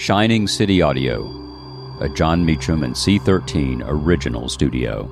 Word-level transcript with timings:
Shining 0.00 0.48
City 0.48 0.80
Audio, 0.80 1.26
a 2.00 2.08
Jon 2.08 2.42
Meacham 2.42 2.84
and 2.84 2.94
C13 2.94 3.82
original 3.84 4.48
studio. 4.48 5.04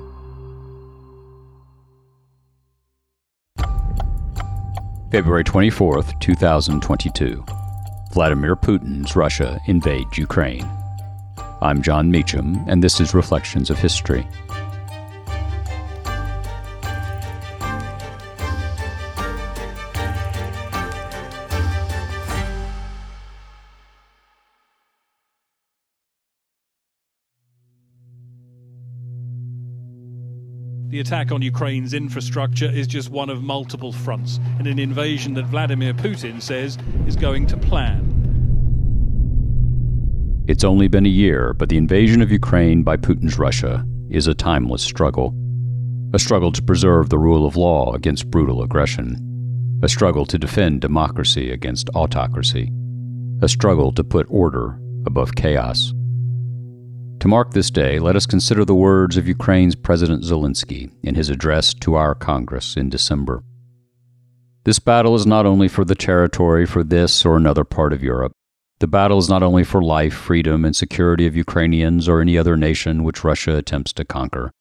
February 5.11 5.43
24th, 5.43 6.19
2022. 6.19 7.45
Vladimir 8.13 8.55
Putin's 8.55 9.15
Russia 9.15 9.59
invades 9.67 10.17
Ukraine. 10.17 10.67
I'm 11.61 11.83
Jon 11.83 12.09
Meacham, 12.09 12.57
and 12.67 12.83
this 12.83 12.99
is 12.99 13.13
Reflections 13.13 13.69
of 13.69 13.77
History. 13.77 14.27
The 30.89 30.99
attack 30.99 31.31
on 31.31 31.43
Ukraine's 31.43 31.93
infrastructure 31.93 32.65
is 32.65 32.87
just 32.87 33.11
one 33.11 33.29
of 33.29 33.43
multiple 33.43 33.91
fronts 33.91 34.39
in 34.59 34.65
an 34.65 34.79
invasion 34.79 35.35
that 35.35 35.45
Vladimir 35.45 35.93
Putin 35.93 36.41
says 36.41 36.79
is 37.05 37.15
going 37.15 37.45
to 37.45 37.57
plan. 37.57 38.07
It's 40.47 40.63
only 40.63 40.87
been 40.87 41.05
a 41.05 41.09
year, 41.09 41.53
but 41.53 41.69
the 41.69 41.77
invasion 41.77 42.23
of 42.23 42.31
Ukraine 42.31 42.81
by 42.81 42.97
Putin's 42.97 43.37
Russia 43.37 43.85
is 44.09 44.25
a 44.25 44.33
timeless 44.33 44.81
struggle. 44.81 45.35
A 46.15 46.17
struggle 46.17 46.51
to 46.53 46.63
preserve 46.63 47.09
the 47.09 47.19
rule 47.19 47.45
of 47.45 47.55
law 47.55 47.93
against 47.93 48.31
brutal 48.31 48.63
aggression. 48.63 49.15
A 49.83 49.87
struggle 49.87 50.25
to 50.25 50.39
defend 50.39 50.81
democracy 50.81 51.51
against 51.51 51.91
autocracy. 51.93 52.71
A 53.43 53.47
struggle 53.47 53.91
to 53.91 54.03
put 54.03 54.25
order 54.31 54.79
above 55.05 55.35
chaos. 55.35 55.93
To 57.19 57.27
mark 57.27 57.51
this 57.51 57.69
day, 57.69 57.99
let 57.99 58.15
us 58.15 58.25
consider 58.25 58.63
the 58.63 58.73
words 58.73 59.17
of 59.17 59.27
Ukraine's 59.27 59.75
President 59.75 60.23
Zelensky 60.23 60.89
in 61.03 61.15
his 61.15 61.29
address 61.29 61.73
to 61.75 61.95
our 61.95 62.15
Congress 62.15 62.77
in 62.77 62.89
December. 62.89 63.43
This 64.63 64.79
battle 64.79 65.15
is 65.15 65.25
not 65.25 65.45
only 65.45 65.67
for 65.67 65.83
the 65.83 65.95
territory 65.95 66.65
for 66.65 66.81
this 66.81 67.25
or 67.25 67.35
another 67.35 67.65
part 67.65 67.91
of 67.91 68.01
Europe. 68.01 68.31
The 68.79 68.87
battle 68.87 69.17
is 69.17 69.27
not 69.27 69.43
only 69.43 69.65
for 69.65 69.81
life, 69.81 70.13
freedom, 70.13 70.63
and 70.63 70.73
security 70.73 71.27
of 71.27 71.35
Ukrainians 71.35 72.07
or 72.07 72.21
any 72.21 72.37
other 72.37 72.55
nation 72.55 73.03
which 73.03 73.25
Russia 73.25 73.57
attempts 73.57 73.91
to 73.93 74.05
conquer. 74.05 74.51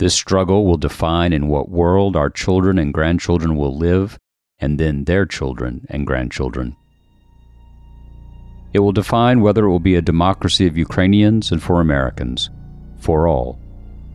This 0.00 0.14
struggle 0.14 0.66
will 0.66 0.78
define 0.78 1.32
in 1.32 1.46
what 1.46 1.70
world 1.70 2.16
our 2.16 2.30
children 2.30 2.78
and 2.78 2.92
grandchildren 2.92 3.54
will 3.54 3.78
live, 3.78 4.18
and 4.58 4.80
then 4.80 5.04
their 5.04 5.24
children 5.24 5.86
and 5.88 6.04
grandchildren. 6.04 6.74
It 8.72 8.78
will 8.78 8.92
define 8.92 9.40
whether 9.40 9.64
it 9.66 9.70
will 9.70 9.80
be 9.80 9.96
a 9.96 10.02
democracy 10.02 10.66
of 10.66 10.78
Ukrainians 10.78 11.52
and 11.52 11.62
for 11.62 11.80
Americans, 11.80 12.48
for 12.98 13.28
all. 13.28 13.58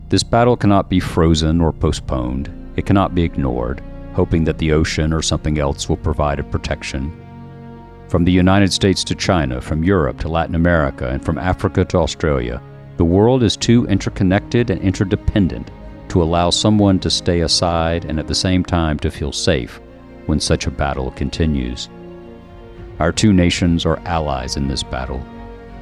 This 0.08 0.22
battle 0.22 0.56
cannot 0.56 0.90
be 0.90 1.00
frozen 1.00 1.60
or 1.60 1.72
postponed. 1.72 2.50
It 2.76 2.86
cannot 2.86 3.14
be 3.14 3.22
ignored, 3.22 3.82
hoping 4.14 4.44
that 4.44 4.58
the 4.58 4.72
ocean 4.72 5.12
or 5.12 5.22
something 5.22 5.58
else 5.58 5.88
will 5.88 5.96
provide 5.96 6.40
a 6.40 6.44
protection. 6.44 7.12
From 8.08 8.24
the 8.24 8.32
United 8.32 8.72
States 8.72 9.04
to 9.04 9.14
China, 9.14 9.60
from 9.60 9.84
Europe 9.84 10.18
to 10.20 10.28
Latin 10.28 10.54
America, 10.54 11.08
and 11.08 11.24
from 11.24 11.38
Africa 11.38 11.84
to 11.84 11.98
Australia, 11.98 12.60
the 12.96 13.04
world 13.04 13.42
is 13.42 13.56
too 13.56 13.86
interconnected 13.86 14.70
and 14.70 14.80
interdependent 14.80 15.70
to 16.08 16.22
allow 16.22 16.50
someone 16.50 16.98
to 17.00 17.10
stay 17.10 17.40
aside 17.42 18.06
and 18.06 18.18
at 18.18 18.26
the 18.26 18.34
same 18.34 18.64
time 18.64 18.98
to 18.98 19.10
feel 19.10 19.30
safe 19.30 19.80
when 20.26 20.40
such 20.40 20.66
a 20.66 20.70
battle 20.70 21.10
continues. 21.12 21.88
Our 23.00 23.12
two 23.12 23.32
nations 23.32 23.86
are 23.86 24.00
allies 24.06 24.56
in 24.56 24.66
this 24.66 24.82
battle. 24.82 25.24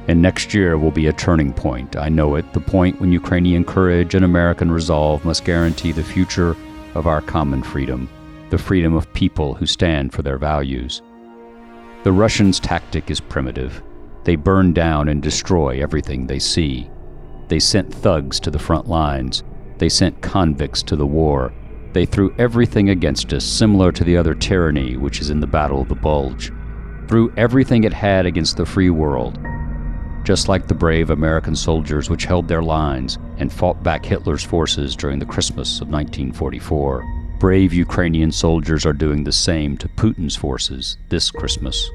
And 0.07 0.21
next 0.21 0.53
year 0.53 0.77
will 0.77 0.91
be 0.91 1.07
a 1.07 1.13
turning 1.13 1.51
point. 1.51 1.95
I 1.95 2.09
know 2.09 2.35
it, 2.35 2.53
the 2.53 2.59
point 2.59 3.01
when 3.01 3.11
Ukrainian 3.11 3.65
courage 3.65 4.13
and 4.13 4.23
American 4.23 4.71
resolve 4.71 5.25
must 5.25 5.43
guarantee 5.43 5.91
the 5.91 6.03
future 6.03 6.55
of 6.93 7.07
our 7.07 7.21
common 7.21 7.63
freedom, 7.63 8.07
the 8.51 8.57
freedom 8.59 8.93
of 8.93 9.11
people 9.13 9.55
who 9.55 9.65
stand 9.65 10.13
for 10.13 10.21
their 10.21 10.37
values. 10.37 11.01
The 12.03 12.11
Russians' 12.11 12.59
tactic 12.59 13.09
is 13.09 13.19
primitive. 13.19 13.81
They 14.23 14.35
burn 14.35 14.71
down 14.71 15.09
and 15.09 15.21
destroy 15.21 15.81
everything 15.81 16.27
they 16.27 16.39
see. 16.39 16.87
They 17.47 17.59
sent 17.59 17.91
thugs 17.91 18.39
to 18.41 18.51
the 18.51 18.59
front 18.59 18.87
lines. 18.87 19.43
They 19.79 19.89
sent 19.89 20.21
convicts 20.21 20.83
to 20.83 20.95
the 20.95 21.07
war. 21.07 21.51
They 21.93 22.05
threw 22.05 22.35
everything 22.37 22.91
against 22.91 23.33
us, 23.33 23.43
similar 23.43 23.91
to 23.93 24.03
the 24.03 24.17
other 24.17 24.35
tyranny 24.35 24.97
which 24.97 25.19
is 25.19 25.31
in 25.31 25.39
the 25.39 25.47
Battle 25.47 25.81
of 25.81 25.89
the 25.89 25.95
Bulge 25.95 26.51
threw 27.07 27.33
everything 27.37 27.83
it 27.83 27.93
had 27.93 28.25
against 28.25 28.57
the 28.57 28.65
free 28.65 28.89
world, 28.89 29.39
just 30.23 30.47
like 30.47 30.67
the 30.67 30.73
brave 30.73 31.09
American 31.09 31.55
soldiers 31.55 32.09
which 32.09 32.25
held 32.25 32.47
their 32.47 32.61
lines 32.61 33.17
and 33.37 33.51
fought 33.51 33.81
back 33.83 34.05
Hitler's 34.05 34.43
forces 34.43 34.95
during 34.95 35.19
the 35.19 35.25
Christmas 35.25 35.79
of 35.81 35.87
1944. 35.87 37.03
Brave 37.39 37.73
Ukrainian 37.73 38.31
soldiers 38.31 38.85
are 38.85 38.93
doing 38.93 39.23
the 39.23 39.31
same 39.31 39.77
to 39.77 39.87
Putin's 39.89 40.35
forces 40.35 40.97
this 41.09 41.31
Christmas. 41.31 41.89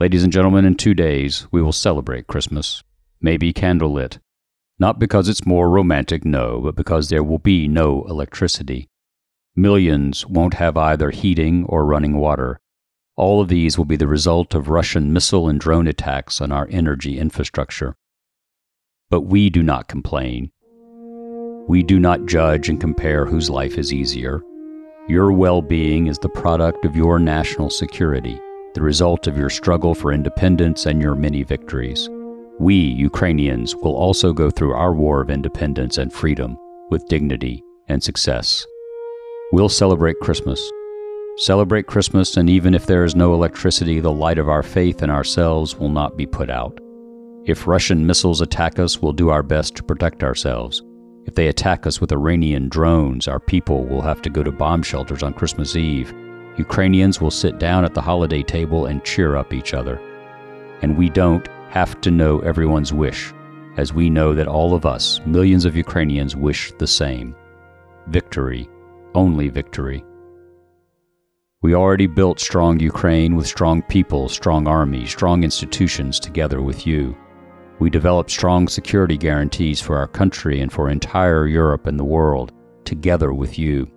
Ladies 0.00 0.24
and 0.24 0.32
gentlemen, 0.32 0.64
in 0.64 0.74
two 0.74 0.94
days 0.94 1.46
we 1.52 1.62
will 1.62 1.72
celebrate 1.72 2.26
Christmas, 2.26 2.82
maybe 3.20 3.52
candlelit. 3.52 4.18
Not 4.78 4.98
because 4.98 5.28
it's 5.28 5.46
more 5.46 5.70
romantic, 5.70 6.24
no, 6.24 6.60
but 6.60 6.74
because 6.74 7.08
there 7.08 7.22
will 7.22 7.38
be 7.38 7.68
no 7.68 8.04
electricity. 8.08 8.88
Millions 9.54 10.26
won't 10.26 10.54
have 10.54 10.76
either 10.76 11.10
heating 11.10 11.64
or 11.66 11.86
running 11.86 12.16
water. 12.16 12.58
All 13.16 13.40
of 13.40 13.48
these 13.48 13.78
will 13.78 13.84
be 13.84 13.96
the 13.96 14.08
result 14.08 14.54
of 14.54 14.68
Russian 14.68 15.12
missile 15.12 15.48
and 15.48 15.60
drone 15.60 15.86
attacks 15.86 16.40
on 16.40 16.50
our 16.50 16.66
energy 16.70 17.18
infrastructure. 17.18 17.94
But 19.08 19.22
we 19.22 19.50
do 19.50 19.62
not 19.62 19.86
complain. 19.86 20.50
We 21.68 21.84
do 21.84 22.00
not 22.00 22.26
judge 22.26 22.68
and 22.68 22.80
compare 22.80 23.24
whose 23.24 23.48
life 23.48 23.78
is 23.78 23.92
easier. 23.92 24.42
Your 25.08 25.32
well 25.32 25.62
being 25.62 26.08
is 26.08 26.18
the 26.18 26.28
product 26.28 26.84
of 26.84 26.96
your 26.96 27.20
national 27.20 27.70
security, 27.70 28.40
the 28.74 28.82
result 28.82 29.28
of 29.28 29.38
your 29.38 29.50
struggle 29.50 29.94
for 29.94 30.12
independence 30.12 30.84
and 30.84 31.00
your 31.00 31.14
many 31.14 31.44
victories. 31.44 32.08
We, 32.58 32.74
Ukrainians, 32.74 33.76
will 33.76 33.94
also 33.94 34.32
go 34.32 34.50
through 34.50 34.74
our 34.74 34.92
war 34.92 35.20
of 35.20 35.30
independence 35.30 35.98
and 35.98 36.12
freedom 36.12 36.58
with 36.90 37.06
dignity 37.06 37.62
and 37.88 38.02
success. 38.02 38.66
We'll 39.52 39.68
celebrate 39.68 40.18
Christmas 40.20 40.60
Celebrate 41.36 41.88
Christmas, 41.88 42.36
and 42.36 42.48
even 42.48 42.74
if 42.74 42.86
there 42.86 43.04
is 43.04 43.16
no 43.16 43.34
electricity, 43.34 43.98
the 43.98 44.12
light 44.12 44.38
of 44.38 44.48
our 44.48 44.62
faith 44.62 45.02
in 45.02 45.10
ourselves 45.10 45.76
will 45.76 45.88
not 45.88 46.16
be 46.16 46.26
put 46.26 46.48
out. 46.48 46.78
If 47.44 47.66
Russian 47.66 48.06
missiles 48.06 48.40
attack 48.40 48.78
us, 48.78 49.02
we'll 49.02 49.12
do 49.12 49.30
our 49.30 49.42
best 49.42 49.74
to 49.74 49.82
protect 49.82 50.22
ourselves. 50.22 50.82
If 51.26 51.34
they 51.34 51.48
attack 51.48 51.88
us 51.88 52.00
with 52.00 52.12
Iranian 52.12 52.68
drones, 52.68 53.26
our 53.26 53.40
people 53.40 53.84
will 53.84 54.00
have 54.00 54.22
to 54.22 54.30
go 54.30 54.44
to 54.44 54.52
bomb 54.52 54.84
shelters 54.84 55.24
on 55.24 55.34
Christmas 55.34 55.74
Eve. 55.74 56.14
Ukrainians 56.56 57.20
will 57.20 57.32
sit 57.32 57.58
down 57.58 57.84
at 57.84 57.94
the 57.94 58.00
holiday 58.00 58.44
table 58.44 58.86
and 58.86 59.04
cheer 59.04 59.34
up 59.34 59.52
each 59.52 59.74
other. 59.74 59.96
And 60.82 60.96
we 60.96 61.10
don't 61.10 61.48
have 61.68 62.00
to 62.02 62.12
know 62.12 62.38
everyone's 62.40 62.92
wish, 62.92 63.32
as 63.76 63.92
we 63.92 64.08
know 64.08 64.34
that 64.34 64.46
all 64.46 64.72
of 64.72 64.86
us, 64.86 65.20
millions 65.26 65.64
of 65.64 65.74
Ukrainians, 65.74 66.36
wish 66.36 66.72
the 66.78 66.86
same 66.86 67.34
victory, 68.06 68.68
only 69.16 69.48
victory. 69.48 70.04
We 71.64 71.74
already 71.74 72.06
built 72.06 72.40
strong 72.40 72.78
Ukraine 72.78 73.36
with 73.36 73.46
strong 73.46 73.80
people, 73.80 74.28
strong 74.28 74.68
army, 74.68 75.06
strong 75.06 75.44
institutions 75.44 76.20
together 76.20 76.60
with 76.60 76.86
you. 76.86 77.16
We 77.78 77.88
developed 77.88 78.30
strong 78.30 78.68
security 78.68 79.16
guarantees 79.16 79.80
for 79.80 79.96
our 79.96 80.06
country 80.06 80.60
and 80.60 80.70
for 80.70 80.90
entire 80.90 81.46
Europe 81.46 81.86
and 81.86 81.98
the 81.98 82.04
world, 82.04 82.52
together 82.84 83.32
with 83.32 83.58
you. 83.58 83.90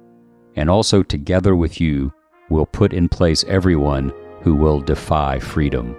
And 0.56 0.70
also 0.70 1.04
together 1.04 1.58
with 1.58 1.82
you, 1.82 2.14
we'll 2.50 2.68
put 2.68 2.94
in 2.94 3.10
place 3.10 3.44
everyone 3.50 4.14
who 4.44 4.56
will 4.56 4.80
defy 4.80 5.38
freedom. 5.38 5.94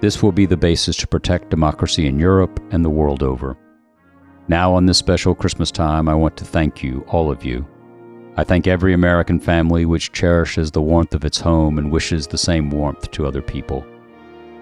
This 0.00 0.22
will 0.22 0.32
be 0.32 0.46
the 0.46 0.56
basis 0.56 0.96
to 0.96 1.06
protect 1.06 1.50
democracy 1.50 2.06
in 2.06 2.18
Europe 2.18 2.58
and 2.70 2.82
the 2.82 2.88
world 2.88 3.22
over. 3.22 3.58
Now, 4.48 4.72
on 4.72 4.86
this 4.86 4.96
special 4.96 5.34
Christmas 5.34 5.70
time, 5.70 6.08
I 6.08 6.14
want 6.14 6.38
to 6.38 6.46
thank 6.46 6.82
you, 6.82 7.04
all 7.08 7.30
of 7.30 7.44
you, 7.44 7.66
I 8.38 8.44
thank 8.44 8.66
every 8.66 8.92
American 8.92 9.40
family 9.40 9.86
which 9.86 10.12
cherishes 10.12 10.70
the 10.70 10.82
warmth 10.82 11.14
of 11.14 11.24
its 11.24 11.40
home 11.40 11.78
and 11.78 11.90
wishes 11.90 12.26
the 12.26 12.36
same 12.36 12.68
warmth 12.68 13.10
to 13.12 13.26
other 13.26 13.40
people. 13.40 13.86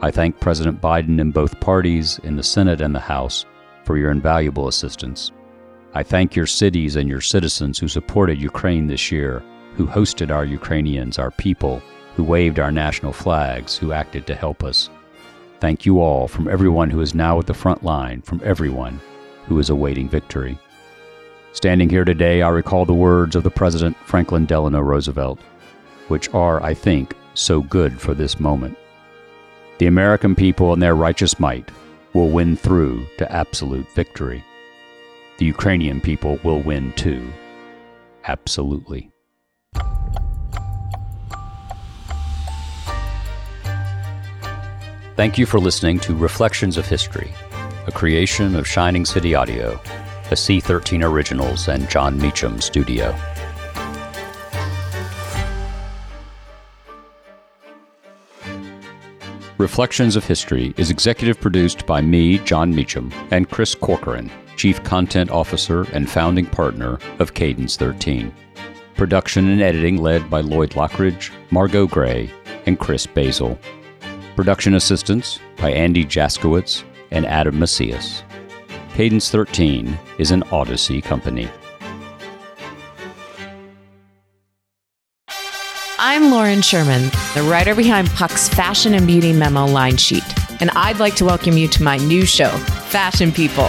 I 0.01 0.13
thank 0.13 0.39
President 0.39 0.81
Biden 0.81 1.21
and 1.21 1.35
both 1.35 1.59
parties, 1.59 2.21
in 2.23 2.37
the 2.37 2.43
Senate 2.45 2.81
and 2.81 2.95
the 2.95 3.01
House, 3.01 3.45
for 3.85 3.97
your 3.97 4.13
invaluable 4.13 4.69
assistance. 4.69 5.33
I 5.93 6.05
thank 6.05 6.37
your 6.37 6.47
cities 6.47 6.95
and 6.95 7.09
your 7.09 7.21
citizens 7.21 7.79
who 7.79 7.89
supported 7.89 8.41
Ukraine 8.41 8.87
this 8.87 9.11
year, 9.11 9.43
who 9.77 9.89
hosted 9.89 10.31
our 10.31 10.45
Ukrainians, 10.45 11.19
our 11.19 11.33
people, 11.33 11.83
who 12.15 12.23
waved 12.23 12.61
our 12.61 12.71
national 12.71 13.13
flags, 13.13 13.77
who 13.77 13.91
acted 13.91 14.25
to 14.29 14.37
help 14.37 14.63
us. 14.63 14.89
Thank 15.59 15.85
you 15.85 16.01
all 16.01 16.29
from 16.29 16.47
everyone 16.47 16.91
who 16.91 17.01
is 17.01 17.13
now 17.13 17.41
at 17.41 17.47
the 17.47 17.55
front 17.55 17.83
line, 17.83 18.23
from 18.23 18.41
everyone 18.45 19.01
who 19.47 19.59
is 19.59 19.71
awaiting 19.71 20.09
victory. 20.09 20.59
Standing 21.55 21.89
here 21.89 22.05
today, 22.05 22.43
I 22.43 22.49
recall 22.49 22.85
the 22.85 22.93
words 22.93 23.37
of 23.37 23.45
the 23.45 23.51
President 23.51 23.97
Franklin 24.05 24.45
Delano 24.45 24.81
Roosevelt, 24.81 25.39
which 26.09 26.29
are, 26.35 26.61
I 26.61 26.75
think, 26.75 27.15
so 27.35 27.63
good 27.63 28.01
for 28.01 28.13
this 28.13 28.41
moment. 28.41 28.77
The 29.79 29.87
American 29.87 30.35
people 30.35 30.73
and 30.73 30.83
their 30.83 30.97
righteous 30.97 31.39
might 31.39 31.71
will 32.13 32.29
win 32.29 32.57
through 32.57 33.07
to 33.19 33.33
absolute 33.33 33.89
victory. 33.95 34.45
The 35.39 35.45
Ukrainian 35.45 36.01
people 36.01 36.41
will 36.43 36.61
win 36.61 36.93
too. 36.95 37.25
Absolutely. 38.27 39.13
Thank 45.15 45.39
you 45.39 45.47
for 45.47 45.61
listening 45.61 46.01
to 46.01 46.17
Reflections 46.17 46.77
of 46.77 46.89
History, 46.89 47.33
a 47.87 47.93
creation 47.93 48.57
of 48.57 48.67
Shining 48.67 49.05
City 49.05 49.37
Audio, 49.37 49.81
a 50.35 50.37
C13 50.37 51.09
Originals 51.09 51.69
and 51.69 51.89
Jon 51.89 52.19
Meacham 52.19 52.61
studio. 52.61 53.17
Reflections 59.59 60.17
of 60.17 60.25
History 60.25 60.75
is 60.77 60.91
executive 60.91 61.41
produced 61.41 61.87
by 61.87 62.01
me, 62.01 62.39
Jon 62.39 62.75
Meacham, 62.75 63.13
and 63.31 63.49
Chris 63.49 63.77
Corcoran, 63.77 64.29
Chief 64.57 64.83
Content 64.83 65.31
Officer 65.31 65.83
and 65.93 66.11
founding 66.11 66.47
partner 66.47 66.99
of 67.21 67.35
Cadence 67.35 67.77
13. 67.77 68.35
Production 68.97 69.49
and 69.49 69.63
editing 69.63 69.99
led 69.99 70.29
by 70.29 70.41
Lloyd 70.41 70.71
Lockridge, 70.71 71.31
Margot 71.53 71.87
Gray, 71.87 72.29
and 72.67 72.81
Chris 72.81 73.07
Basil. 73.07 73.57
Production 74.35 74.75
assistance 74.75 75.39
by 75.59 75.71
Andy 75.71 76.05
Jaskowitz 76.05 76.83
and 77.13 77.25
Adam 77.25 77.57
Macias. 77.61 78.25
Cadence 78.95 79.29
13 79.29 79.99
is 80.19 80.31
an 80.31 80.45
Odyssey 80.53 81.03
company. 81.03 81.49
I'm 85.99 86.31
Lauren 86.31 86.63
Sherman, 86.63 87.11
the 87.35 87.43
writer 87.51 87.75
behind 87.75 88.09
Puck's 88.11 88.49
Fashion 88.49 88.95
and 88.95 89.05
Beauty 89.05 89.33
Memo 89.33 89.67
line 89.67 89.97
sheet, 89.97 90.23
and 90.61 90.71
I'd 90.77 91.01
like 91.01 91.17
to 91.17 91.25
welcome 91.25 91.57
you 91.57 91.67
to 91.71 91.83
my 91.83 91.97
new 91.97 92.25
show, 92.25 92.51
Fashion 92.87 93.33
People. 93.33 93.69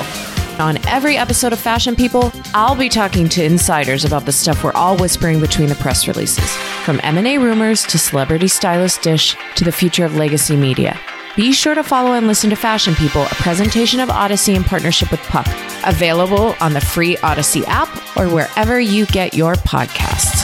On 0.60 0.77
every 0.86 1.18
episode 1.18 1.54
of 1.54 1.60
Fashion 1.60 1.95
People, 1.95 2.31
I'll 2.54 2.75
be 2.75 2.88
talking 2.88 3.27
to 3.30 3.44
insiders 3.44 4.06
about 4.06 4.27
the 4.27 4.31
stuff 4.31 4.63
we're 4.63 4.74
all 4.74 4.95
whispering 4.95 5.39
between 5.39 5.69
the 5.69 5.75
press 5.75 6.07
releases, 6.07 6.56
from 6.83 7.00
M&A 7.01 7.39
rumors 7.39 7.81
to 7.88 7.98
celebrity 7.98 8.48
stylist 8.48 9.01
dish 9.01 9.36
to 9.56 9.63
the 9.63 9.72
future 9.72 10.06
of 10.06 10.18
legacy 10.18 10.56
media. 10.56 11.00
Be 11.36 11.52
sure 11.52 11.76
to 11.76 11.84
follow 11.84 12.14
and 12.14 12.28
listen 12.28 12.50
to 12.52 12.56
Fashion 12.56 12.96
People, 12.96 13.24
a 13.24 13.36
presentation 13.36 14.00
of 14.00 14.10
Odyssey 14.10 14.56
in 14.56 14.64
partnership 14.64 15.12
with 15.12 15.20
Puck, 15.24 15.48
available 15.86 16.56
on 16.62 16.72
the 16.72 16.80
free 16.80 17.18
Odyssey 17.18 17.66
app 17.66 17.90
or 18.16 18.30
wherever 18.30 18.80
you 18.80 19.06
get 19.08 19.34
your 19.34 19.56
podcasts. 19.56 20.35